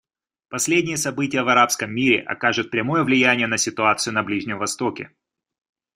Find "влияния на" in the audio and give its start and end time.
3.03-3.59